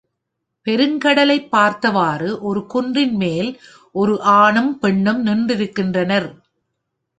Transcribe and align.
பெருங்கடலைப் 0.67 1.51
பார்த்தவாறு 1.51 2.29
ஒரு 2.43 2.65
குன்றின் 2.67 3.15
மேல் 3.15 3.51
ஒரு 3.95 4.15
ஆணும் 4.37 4.73
பெண்ணும் 4.81 5.23
நின்றிருக்கின்றனர் 5.25 6.29